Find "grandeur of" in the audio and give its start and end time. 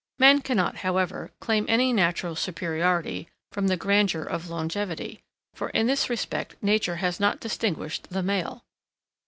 3.77-4.49